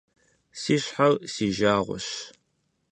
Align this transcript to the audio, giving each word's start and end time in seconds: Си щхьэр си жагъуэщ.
Си 0.61 0.75
щхьэр 0.83 1.13
си 1.33 1.47
жагъуэщ. 1.57 2.07